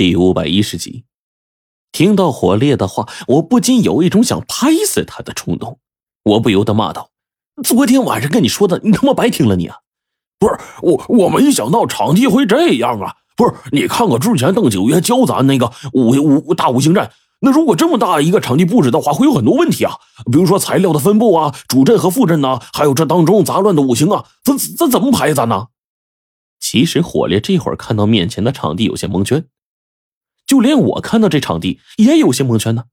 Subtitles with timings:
[0.00, 1.04] 第五百一十集，
[1.92, 5.78] 听到火烈的话，我不禁有一种想拍死他的冲动。
[6.22, 7.10] 我不由得骂道
[7.62, 9.76] ：“昨天晚上跟你说的，你他妈白听了你啊！
[10.38, 13.16] 不是我，我没想到场地会这样啊！
[13.36, 17.10] 不是，你看看之前邓九爷教咱那个五五大五行阵，
[17.42, 19.98] 那如果这么大一个场地布置的话，会有很多问题啊，
[20.32, 25.66] 比如说材料的分布啊，主阵和副阵呐，还有这当中杂乱的五行啊，咱咱怎么排咱呢？”
[26.58, 29.44] 其实火烈这会儿看到面前的场地有些蒙圈。
[30.50, 32.86] 就连我看到这场地也有些蒙圈呢。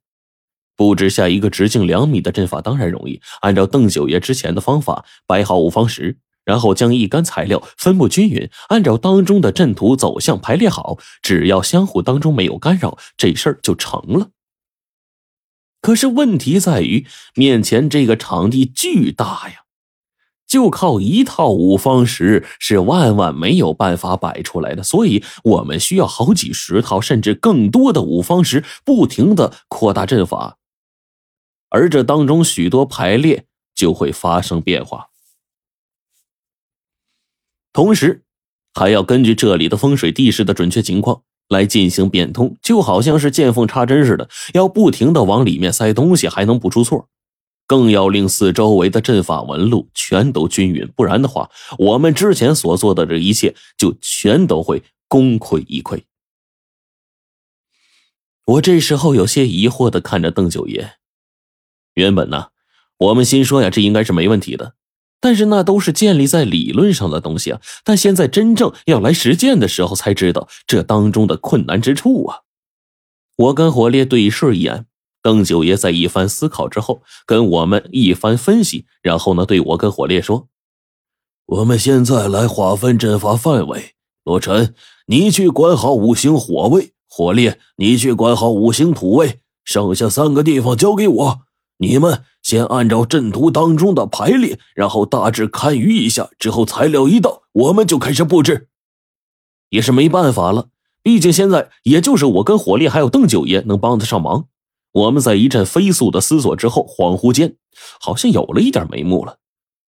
[0.75, 14.29] 布置下一个直径两米的阵法当然容易，按照邓九爷之前的方法摆好五方石，然后将一干材料分布均匀，按照当中的阵图走向排列好，只要相互当中没有干扰，这事儿就成了。
[15.81, 19.66] 可是问题在于面前这个场地巨大呀。
[20.47, 30.57] 就靠一套五方石是万万没有办法摆出来的，所以我们需要好几十套甚至更多的五方石，不停的扩大阵法，
[31.69, 35.09] 而这当中许多排列就会发生变化，
[37.73, 38.23] 同时
[38.73, 47.09] 还要根据这里的风水地势的准确情况来进行变通，就好像是见缝插针似的，要不停的往里面塞东西，还能不出错。
[47.67, 56.01] 更要令四周围的阵法纹路全都均匀，不然的话，我们之前所做的这一切就全都会功亏一篑。
[58.45, 60.93] 我这时候有些疑惑的看着邓九爷。
[61.95, 62.47] 原本呢，
[62.97, 64.75] 我们心说呀，这应该是没问题的，
[65.19, 67.59] 但是那都是建立在理论上的东西啊。
[67.83, 72.41] 但现在真正要来实践的时候，才知道这当中的困难之处啊。
[73.35, 74.85] 我跟火烈对视一眼。
[75.27, 80.47] 邓九爷在一番思考之后，跟我们一番分析，然后呢，对我跟火烈说
[81.47, 83.95] ：“我们现在来划分阵法范围。
[84.23, 84.73] 罗晨，
[85.07, 89.41] 你去管好五行火位；火烈，你去管好五行土位。
[89.65, 91.39] 剩下三个地方交给我。
[91.79, 96.29] 你们先按照阵图当中的排列，然后大致看舆一下。
[96.39, 98.69] 之后材料一到，我们就开始布置。
[99.71, 100.69] 也是没办法了，
[101.03, 104.45] 毕竟现在也就是我跟火烈还有邓九爷能帮得上忙。”
[104.97, 107.55] 我们在一阵飞速的思索之后，恍惚间
[107.99, 109.37] 好像有了一点眉目了，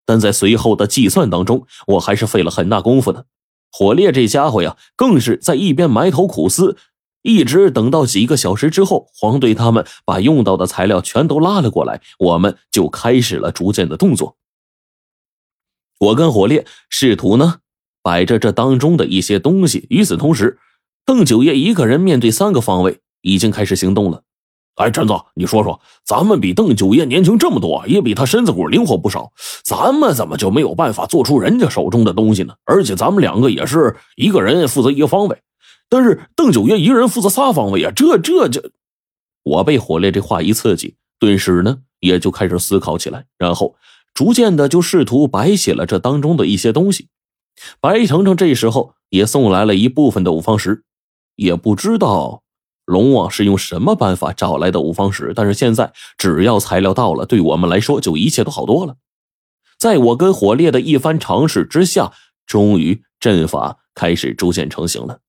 [0.06, 3.26] 但在随后的计算当中，我还是费了很大功夫的。
[3.72, 6.76] 火烈这家伙呀，更是在一边埋头苦思，
[7.22, 14.36] 一直等到几个小时之后，黄队他们把用到的材料全都拉了过来，我们就开始了逐渐的动作。
[15.98, 17.56] 我跟火烈试图呢
[18.02, 20.60] 摆着这当中的一些东西，与此同时，
[21.04, 24.22] 邓九爷一个人面对三个方位，已经开始行动了。
[24.77, 29.31] 哎，陈子，你说说，咱们比邓九爷年轻这么多，也比他身子骨灵活不少，
[29.65, 32.55] 咱们怎么就没有办法做出人家手中的东西呢？
[32.65, 35.38] 而且咱们两个也是一个人负责一个方位，
[35.91, 38.71] 但是邓九爷一个人负责仨方位啊，这这这……
[39.43, 43.77] 我被火烈这话一刺激，顿时呢也就开始思考起来，然后
[44.15, 47.09] 逐渐的就试图摆写了这当中的一些东西。
[47.81, 50.84] 白程程这时候也送来了一部分的五方石，
[51.37, 52.43] 也不知道。
[52.84, 55.32] 龙王是用什么办法找来的五方石？
[55.34, 58.97] 但是现在只要材料到了，对我们来说就一切都好多了。
[59.78, 62.12] 在我跟火烈的一番尝试之下，
[62.47, 65.21] 终于阵法开始逐渐成型了。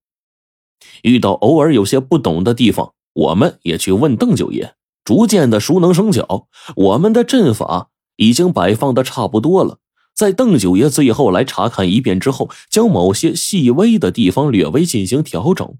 [1.03, 6.47] 遇到偶尔有些不懂的地方，我们也去问邓九爷，逐渐的熟能生巧。
[6.75, 9.77] 我们的阵法已经摆放的差不多了，
[10.13, 15.77] 在邓九爷最后来查看一遍之后，将某些细微的地方略微进行调整。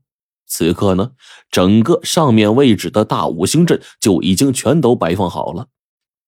[0.53, 1.13] 此刻呢，
[1.49, 5.67] 整个上面位置的大五行阵就已经全都摆放好了。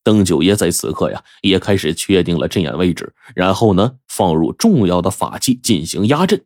[0.03, 6.43] 邓九爷在此刻呀，也开始确定了阵眼位置，然后呢，放入重要的法器进行压阵，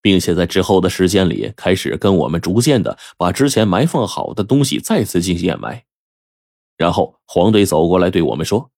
[0.00, 5.82] 并且在之后的时间里，开始跟我们逐渐的把之前埋放好的东西再次进行掩埋。
[6.76, 8.70] 然后黄队走过来对我们说：“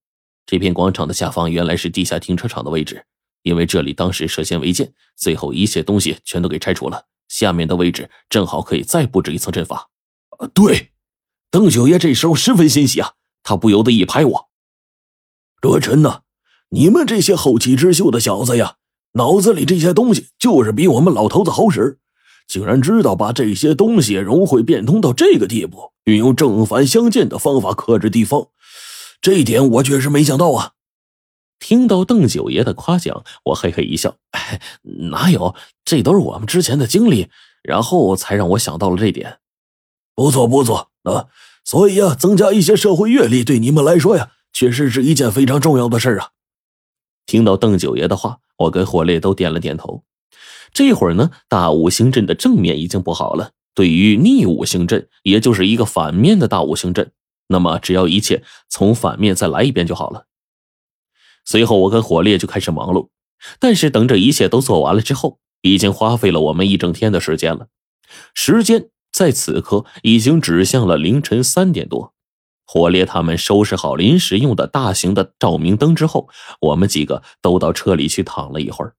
[0.47, 3.05] 这片广场的下方原来是地下停车场的位置，
[3.43, 9.89] 因为这里当时涉嫌违建，最后一切东西全都给拆除了。”下面的位置正好可以再布置一层阵法。
[10.37, 10.91] 啊，对，
[11.49, 13.13] 邓九爷这时候十分欣喜啊，
[13.43, 14.49] 他不由得一拍我
[15.61, 16.21] ：“罗晨呐，
[16.69, 18.75] 你们这些后起之秀的小子呀，
[19.13, 21.99] 脑子里这些东西就是比我们老头子好使，
[22.47, 28.49] 竟然知道把这些东西融会变通到这个地步，运用正反相间的方法克制地方，
[29.19, 30.73] 这一点我确实没想到啊。”
[31.59, 34.15] 听到邓九爷的夸奖，我嘿嘿一笑
[35.11, 37.29] ：“哪有，这都是我们之前的经历，
[37.63, 39.39] 然后才让我想到了这点。
[40.15, 41.27] 不错不错啊，
[41.63, 46.29] 所以呀，增加一些社会阅历，对你们来说呀，确实是一件非常重要的事儿啊。”
[47.25, 50.03] 听到邓九爷的话，我跟火烈都点了点头。
[50.73, 57.11] 这会儿呢，大五行阵的正面已经不好了，对于逆五行阵，也就是一个反面的大五行阵，
[57.47, 60.25] 那么只要一切从反面再来一遍就好了。
[61.49, 63.07] 随后，我跟火烈就开始忙碌，
[63.57, 67.69] 但是等这一切都做完了之后，已经花费了我们一整天的时间了。
[68.33, 72.13] 时间在此刻已经指向了凌晨三点多。
[72.65, 76.27] 火烈他们收拾好临时用的大型的照明灯之后，
[76.59, 78.95] 我们几个都到车里去躺了一会儿。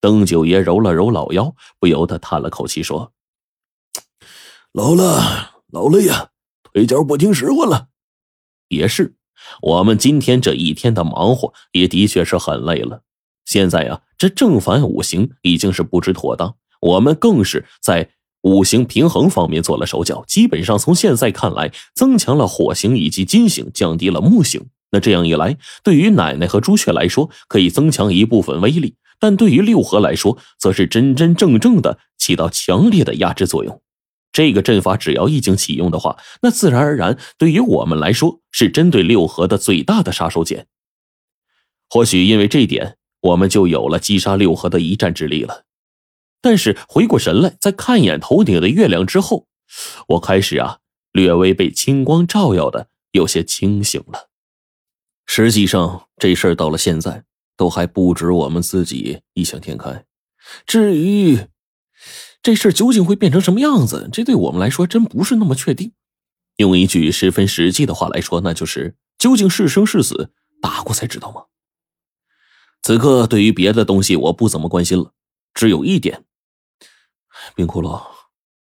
[0.00, 3.12] 邓九爷揉了揉老腰，不由得叹了口气说
[4.72, 6.30] ：“老了，老了呀，
[6.62, 7.88] 腿脚不听使唤了。”
[8.70, 9.16] 也是，
[9.62, 13.02] 我们今天这一天的忙活也的确是很累了。
[13.44, 18.10] 现在呀，这正反五行已经是布置妥当，我们更是在。
[18.42, 24.64] 五行平衡方面做了手脚，基本上从现在看来，增强了火星以及金星，降低了木星。
[24.92, 33.82] 那这样一来，对于奶奶和朱雀来说，可以增强一部分威力；但对于六合来说，则是真真正正的起到强烈的压制作用。
[34.32, 40.66] 这个阵法只要一经启用的话，那自然而然对于我们来说，是针对六合的最大的杀手锏。
[41.88, 45.64] 或许因为这点，我们就有了击杀六合的一战之力了。
[46.40, 49.48] 但是回过神来，再看一眼头顶的月亮之后，
[50.08, 50.78] 我开始啊，
[51.12, 54.28] 略微被青光照耀的有些清醒了。
[55.26, 57.24] 实际上，这事儿到了现在，
[57.56, 60.04] 都还不止我们自己异想天开。
[60.64, 61.38] 至于
[62.42, 65.92] 这事儿究竟会变成什么样子，这对我们来说真不是那么确定。
[66.56, 71.44] 用一句十分实际的话来说，那就是究竟是生是死，打过才知道吗？
[72.82, 75.12] 此刻，对于别的东西，我不怎么关心了，
[75.52, 76.24] 只有一点。
[77.54, 78.02] 冰骷髅，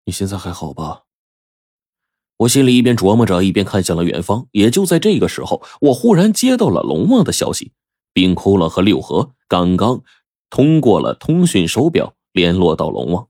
[0.04, 1.02] 你现在还好吧？
[2.38, 4.48] 我心里一边琢磨着，一边看向了远方。
[4.52, 7.72] 也就在这个时候，我忽然接到了龙王的消息：
[8.12, 10.02] 冰骷髅和六合刚刚
[10.50, 13.28] 通过了通讯手表，联络到龙王。